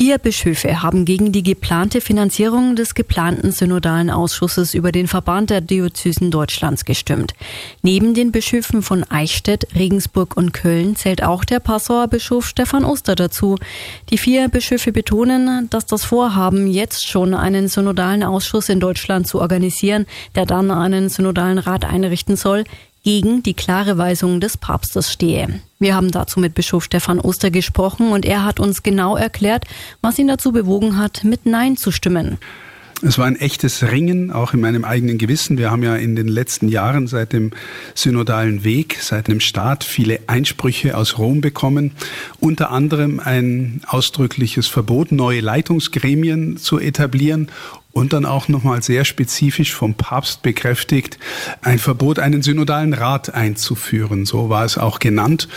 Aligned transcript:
Vier 0.00 0.16
Bischöfe 0.16 0.80
haben 0.80 1.04
gegen 1.04 1.30
die 1.30 1.42
geplante 1.42 2.00
Finanzierung 2.00 2.74
des 2.74 2.94
geplanten 2.94 3.52
synodalen 3.52 4.08
Ausschusses 4.08 4.72
über 4.72 4.92
den 4.92 5.08
Verband 5.08 5.50
der 5.50 5.60
Diözesen 5.60 6.30
Deutschlands 6.30 6.86
gestimmt. 6.86 7.34
Neben 7.82 8.14
den 8.14 8.32
Bischöfen 8.32 8.80
von 8.80 9.04
Eichstätt, 9.04 9.66
Regensburg 9.74 10.38
und 10.38 10.54
Köln 10.54 10.96
zählt 10.96 11.22
auch 11.22 11.44
der 11.44 11.60
Passauer 11.60 12.08
Bischof 12.08 12.46
Stefan 12.46 12.86
Oster 12.86 13.14
dazu. 13.14 13.58
Die 14.08 14.16
vier 14.16 14.48
Bischöfe 14.48 14.90
betonen, 14.90 15.68
dass 15.68 15.84
das 15.84 16.06
Vorhaben, 16.06 16.66
jetzt 16.66 17.06
schon 17.06 17.34
einen 17.34 17.68
synodalen 17.68 18.22
Ausschuss 18.22 18.70
in 18.70 18.80
Deutschland 18.80 19.26
zu 19.26 19.38
organisieren, 19.38 20.06
der 20.34 20.46
dann 20.46 20.70
einen 20.70 21.10
synodalen 21.10 21.58
Rat 21.58 21.84
einrichten 21.84 22.36
soll, 22.36 22.64
gegen 23.02 23.42
die 23.42 23.54
klare 23.54 23.98
Weisung 23.98 24.40
des 24.40 24.56
Papstes 24.56 25.12
stehe. 25.12 25.60
Wir 25.78 25.94
haben 25.94 26.10
dazu 26.10 26.40
mit 26.40 26.54
Bischof 26.54 26.84
Stefan 26.84 27.20
Oster 27.20 27.50
gesprochen 27.50 28.12
und 28.12 28.24
er 28.24 28.44
hat 28.44 28.60
uns 28.60 28.82
genau 28.82 29.16
erklärt, 29.16 29.64
was 30.02 30.18
ihn 30.18 30.28
dazu 30.28 30.52
bewogen 30.52 30.98
hat, 30.98 31.24
mit 31.24 31.46
Nein 31.46 31.76
zu 31.76 31.90
stimmen. 31.90 32.38
Es 33.02 33.16
war 33.16 33.24
ein 33.24 33.36
echtes 33.36 33.82
Ringen, 33.82 34.30
auch 34.30 34.52
in 34.52 34.60
meinem 34.60 34.84
eigenen 34.84 35.16
Gewissen. 35.16 35.56
Wir 35.56 35.70
haben 35.70 35.82
ja 35.82 35.96
in 35.96 36.16
den 36.16 36.28
letzten 36.28 36.68
Jahren 36.68 37.06
seit 37.06 37.32
dem 37.32 37.52
synodalen 37.94 38.62
Weg, 38.62 38.98
seit 39.00 39.28
dem 39.28 39.40
Start 39.40 39.84
viele 39.84 40.20
Einsprüche 40.26 40.94
aus 40.98 41.16
Rom 41.16 41.40
bekommen. 41.40 41.92
Unter 42.40 42.70
anderem 42.70 43.18
ein 43.18 43.80
ausdrückliches 43.86 44.68
Verbot, 44.68 45.12
neue 45.12 45.40
Leitungsgremien 45.40 46.58
zu 46.58 46.78
etablieren 46.78 47.50
und 47.92 48.12
dann 48.12 48.24
auch 48.24 48.48
nochmal 48.48 48.82
sehr 48.82 49.04
spezifisch 49.04 49.74
vom 49.74 49.94
Papst 49.94 50.42
bekräftigt, 50.42 51.18
ein 51.62 51.78
Verbot, 51.78 52.18
einen 52.18 52.42
synodalen 52.42 52.94
Rat 52.94 53.34
einzuführen. 53.34 54.26
So 54.26 54.48
war 54.48 54.64
es 54.64 54.78
auch 54.78 55.00
genannt. 55.00 55.48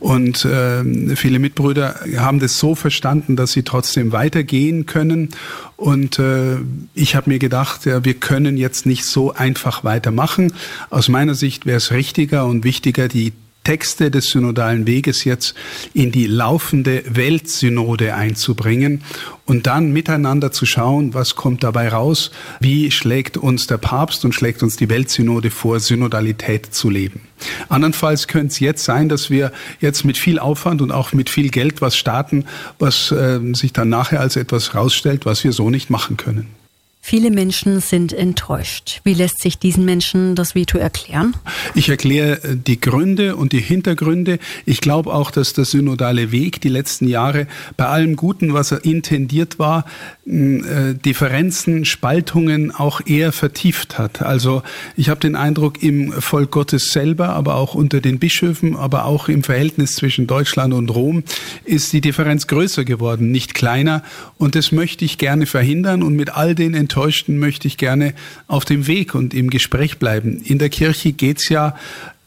Und 0.00 0.44
äh, 0.44 1.16
viele 1.16 1.38
Mitbrüder 1.38 2.00
haben 2.16 2.40
das 2.40 2.58
so 2.58 2.74
verstanden, 2.74 3.36
dass 3.36 3.52
sie 3.52 3.62
trotzdem 3.62 4.12
weitergehen 4.12 4.86
können. 4.86 5.30
Und 5.76 6.18
äh, 6.18 6.56
ich 6.94 7.14
habe 7.14 7.30
mir 7.30 7.38
gedacht, 7.38 7.84
ja, 7.84 8.04
wir 8.04 8.14
können 8.14 8.56
jetzt 8.56 8.86
nicht 8.86 9.04
so 9.04 9.34
einfach 9.34 9.84
weitermachen. 9.84 10.52
Aus 10.90 11.08
meiner 11.08 11.34
Sicht 11.34 11.66
wäre 11.66 11.78
es 11.78 11.90
richtiger 11.90 12.46
und 12.46 12.64
wichtiger, 12.64 13.08
die 13.08 13.32
Texte 13.64 14.10
des 14.10 14.26
synodalen 14.26 14.86
Weges 14.86 15.24
jetzt 15.24 15.54
in 15.94 16.10
die 16.12 16.26
laufende 16.26 17.04
Weltsynode 17.08 18.14
einzubringen 18.14 19.02
und 19.46 19.66
dann 19.66 19.92
miteinander 19.92 20.52
zu 20.52 20.66
schauen, 20.66 21.14
was 21.14 21.36
kommt 21.36 21.62
dabei 21.62 21.88
raus, 21.88 22.30
wie 22.60 22.90
schlägt 22.90 23.36
uns 23.36 23.66
der 23.66 23.78
Papst 23.78 24.24
und 24.24 24.34
schlägt 24.34 24.62
uns 24.62 24.76
die 24.76 24.88
Weltsynode 24.88 25.50
vor, 25.50 25.80
Synodalität 25.80 26.74
zu 26.74 26.90
leben. 26.90 27.20
Andernfalls 27.68 28.28
könnte 28.28 28.48
es 28.48 28.60
jetzt 28.60 28.84
sein, 28.84 29.08
dass 29.08 29.30
wir 29.30 29.52
jetzt 29.80 30.04
mit 30.04 30.18
viel 30.18 30.38
Aufwand 30.38 30.82
und 30.82 30.92
auch 30.92 31.12
mit 31.12 31.30
viel 31.30 31.50
Geld 31.50 31.80
was 31.80 31.96
starten, 31.96 32.44
was 32.78 33.10
äh, 33.10 33.40
sich 33.54 33.72
dann 33.72 33.88
nachher 33.88 34.20
als 34.20 34.36
etwas 34.36 34.74
rausstellt, 34.74 35.26
was 35.26 35.44
wir 35.44 35.52
so 35.52 35.70
nicht 35.70 35.90
machen 35.90 36.16
können. 36.16 36.61
Viele 37.04 37.32
Menschen 37.32 37.80
sind 37.80 38.12
enttäuscht. 38.12 39.00
Wie 39.02 39.12
lässt 39.12 39.42
sich 39.42 39.58
diesen 39.58 39.84
Menschen 39.84 40.36
das 40.36 40.54
Veto 40.54 40.78
erklären? 40.78 41.34
Ich 41.74 41.88
erkläre 41.88 42.44
äh, 42.44 42.56
die 42.56 42.80
Gründe 42.80 43.34
und 43.34 43.52
die 43.52 43.60
Hintergründe. 43.60 44.38
Ich 44.66 44.80
glaube 44.80 45.12
auch, 45.12 45.32
dass 45.32 45.52
der 45.52 45.64
synodale 45.64 46.30
Weg 46.30 46.60
die 46.60 46.68
letzten 46.68 47.08
Jahre 47.08 47.48
bei 47.76 47.86
allem 47.86 48.14
Guten, 48.14 48.54
was 48.54 48.70
er 48.70 48.84
intendiert 48.84 49.58
war, 49.58 49.84
äh, 50.26 50.94
Differenzen, 50.94 51.84
Spaltungen 51.84 52.70
auch 52.70 53.00
eher 53.04 53.32
vertieft 53.32 53.98
hat. 53.98 54.22
Also 54.22 54.62
ich 54.96 55.08
habe 55.08 55.18
den 55.18 55.34
Eindruck, 55.34 55.82
im 55.82 56.12
Volk 56.12 56.52
Gottes 56.52 56.92
selber, 56.92 57.30
aber 57.30 57.56
auch 57.56 57.74
unter 57.74 58.00
den 58.00 58.20
Bischöfen, 58.20 58.76
aber 58.76 59.06
auch 59.06 59.28
im 59.28 59.42
Verhältnis 59.42 59.96
zwischen 59.96 60.28
Deutschland 60.28 60.72
und 60.72 60.88
Rom 60.88 61.24
ist 61.64 61.92
die 61.92 62.00
Differenz 62.00 62.46
größer 62.46 62.84
geworden, 62.84 63.32
nicht 63.32 63.54
kleiner. 63.54 64.04
Und 64.38 64.54
das 64.54 64.70
möchte 64.70 65.04
ich 65.04 65.18
gerne 65.18 65.46
verhindern 65.46 66.04
und 66.04 66.14
mit 66.14 66.30
all 66.36 66.54
den 66.54 66.74
Enttäuschten 66.92 67.38
möchte 67.38 67.66
ich 67.66 67.78
gerne 67.78 68.12
auf 68.48 68.66
dem 68.66 68.86
Weg 68.86 69.14
und 69.14 69.32
im 69.32 69.48
Gespräch 69.48 69.98
bleiben. 69.98 70.42
In 70.44 70.58
der 70.58 70.68
Kirche 70.68 71.12
geht's 71.12 71.48
ja 71.48 71.74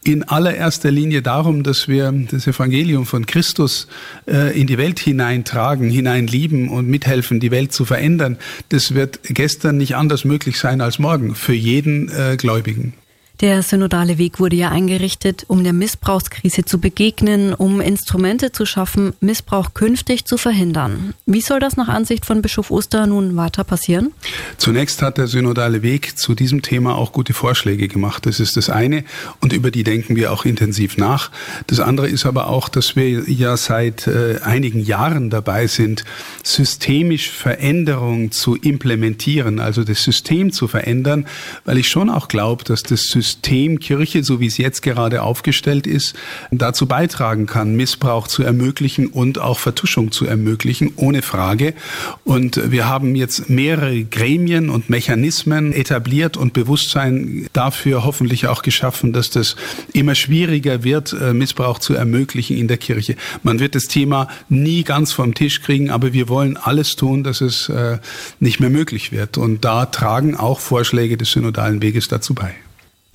in 0.02 0.24
allererster 0.24 0.90
Linie 0.90 1.22
darum, 1.22 1.62
dass 1.62 1.86
wir 1.86 2.10
das 2.32 2.48
Evangelium 2.48 3.06
von 3.06 3.26
Christus 3.26 3.86
äh, 4.26 4.60
in 4.60 4.66
die 4.66 4.76
Welt 4.76 4.98
hineintragen, 4.98 5.88
hineinlieben 5.88 6.68
und 6.68 6.88
mithelfen, 6.88 7.38
die 7.38 7.52
Welt 7.52 7.72
zu 7.72 7.84
verändern. 7.84 8.38
Das 8.70 8.92
wird 8.92 9.20
gestern 9.22 9.76
nicht 9.76 9.94
anders 9.94 10.24
möglich 10.24 10.58
sein 10.58 10.80
als 10.80 10.98
morgen 10.98 11.36
für 11.36 11.54
jeden 11.54 12.08
äh, 12.08 12.36
Gläubigen. 12.36 12.94
Der 13.40 13.62
synodale 13.62 14.16
Weg 14.16 14.40
wurde 14.40 14.56
ja 14.56 14.70
eingerichtet, 14.70 15.44
um 15.48 15.62
der 15.62 15.74
Missbrauchskrise 15.74 16.64
zu 16.64 16.78
begegnen, 16.78 17.52
um 17.52 17.82
Instrumente 17.82 18.50
zu 18.50 18.64
schaffen, 18.64 19.12
Missbrauch 19.20 19.74
künftig 19.74 20.24
zu 20.24 20.38
verhindern. 20.38 21.12
Wie 21.26 21.42
soll 21.42 21.60
das 21.60 21.76
nach 21.76 21.88
Ansicht 21.88 22.24
von 22.24 22.40
Bischof 22.40 22.70
Oster 22.70 23.06
nun 23.06 23.36
weiter 23.36 23.62
passieren? 23.62 24.14
Zunächst 24.56 25.02
hat 25.02 25.18
der 25.18 25.26
synodale 25.26 25.82
Weg 25.82 26.16
zu 26.16 26.34
diesem 26.34 26.62
Thema 26.62 26.94
auch 26.94 27.12
gute 27.12 27.34
Vorschläge 27.34 27.88
gemacht. 27.88 28.24
Das 28.24 28.40
ist 28.40 28.56
das 28.56 28.70
eine 28.70 29.04
und 29.42 29.52
über 29.52 29.70
die 29.70 29.84
denken 29.84 30.16
wir 30.16 30.32
auch 30.32 30.46
intensiv 30.46 30.96
nach. 30.96 31.30
Das 31.66 31.78
andere 31.78 32.08
ist 32.08 32.24
aber 32.24 32.48
auch, 32.48 32.70
dass 32.70 32.96
wir 32.96 33.28
ja 33.28 33.58
seit 33.58 34.06
äh, 34.06 34.38
einigen 34.44 34.80
Jahren 34.80 35.28
dabei 35.28 35.66
sind, 35.66 36.06
systemisch 36.42 37.30
Veränderungen 37.30 38.30
zu 38.32 38.56
implementieren, 38.56 39.60
also 39.60 39.84
das 39.84 40.02
System 40.02 40.52
zu 40.52 40.68
verändern, 40.68 41.26
weil 41.66 41.76
ich 41.76 41.88
schon 41.88 42.08
auch 42.08 42.28
glaube, 42.28 42.64
dass 42.64 42.82
das 42.82 43.02
System 43.02 43.25
System 43.26 43.80
Kirche, 43.80 44.22
so 44.22 44.40
wie 44.40 44.46
es 44.46 44.56
jetzt 44.56 44.82
gerade 44.82 45.22
aufgestellt 45.22 45.86
ist, 45.86 46.14
dazu 46.52 46.86
beitragen 46.86 47.46
kann, 47.46 47.74
Missbrauch 47.74 48.28
zu 48.28 48.44
ermöglichen 48.44 49.08
und 49.08 49.38
auch 49.40 49.58
Vertuschung 49.58 50.12
zu 50.12 50.26
ermöglichen, 50.26 50.92
ohne 50.94 51.22
Frage. 51.22 51.74
Und 52.24 52.70
wir 52.70 52.88
haben 52.88 53.16
jetzt 53.16 53.50
mehrere 53.50 54.04
Gremien 54.04 54.70
und 54.70 54.90
Mechanismen 54.90 55.72
etabliert 55.72 56.36
und 56.36 56.52
Bewusstsein 56.52 57.48
dafür 57.52 58.04
hoffentlich 58.04 58.46
auch 58.46 58.62
geschaffen, 58.62 59.12
dass 59.12 59.30
das 59.30 59.56
immer 59.92 60.14
schwieriger 60.14 60.84
wird, 60.84 61.12
äh, 61.12 61.32
Missbrauch 61.32 61.80
zu 61.80 61.94
ermöglichen 61.94 62.56
in 62.56 62.68
der 62.68 62.78
Kirche. 62.78 63.16
Man 63.42 63.58
wird 63.58 63.74
das 63.74 63.84
Thema 63.84 64.28
nie 64.48 64.84
ganz 64.84 65.12
vom 65.12 65.34
Tisch 65.34 65.62
kriegen, 65.62 65.90
aber 65.90 66.12
wir 66.12 66.28
wollen 66.28 66.56
alles 66.56 66.94
tun, 66.94 67.24
dass 67.24 67.40
es 67.40 67.68
äh, 67.68 67.98
nicht 68.38 68.60
mehr 68.60 68.70
möglich 68.70 69.10
wird. 69.10 69.36
Und 69.36 69.64
da 69.64 69.86
tragen 69.86 70.36
auch 70.36 70.60
Vorschläge 70.60 71.16
des 71.16 71.32
synodalen 71.32 71.82
Weges 71.82 72.06
dazu 72.06 72.34
bei. 72.34 72.54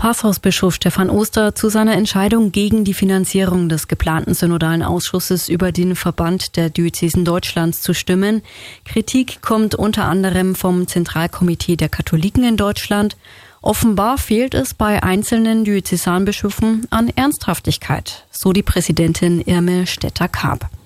Passhausbischof 0.02 0.74
Stefan 0.74 1.12
Oster 1.12 1.54
zu 1.54 1.70
seiner 1.70 1.94
Entscheidung 1.94 2.52
gegen 2.52 2.84
die 2.84 2.96
Finanzierung 2.96 3.70
des 3.70 3.88
geplanten 3.88 4.34
synodalen 4.34 4.82
Ausschusses 4.82 5.48
über 5.48 5.72
den 5.72 5.96
Verband 5.96 6.56
der 6.56 6.72
Diözesen 6.72 7.24
Deutschlands 7.24 7.84
zu 7.84 7.94
stimmen. 7.94 8.42
Kritik 8.84 9.44
kommt 9.44 9.76
unter 9.76 10.06
anderem 10.06 10.56
vom 10.56 10.88
Zentralkomitee 10.88 11.76
der 11.76 11.90
Katholiken 11.90 12.44
in 12.44 12.58
Deutschland. 12.58 13.16
Offenbar 13.62 14.18
fehlt 14.18 14.56
es 14.56 14.74
bei 14.74 15.04
einzelnen 15.04 15.66
Diözesanbischöfen 15.66 16.88
an 16.90 17.10
Ernsthaftigkeit, 17.16 18.26
so 18.32 18.54
die 18.54 18.64
Präsidentin 18.64 19.40
Irme 19.40 19.86
Stetter-Karp. 19.86 20.68